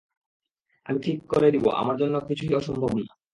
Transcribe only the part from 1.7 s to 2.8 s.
আমার জন্য কিছুই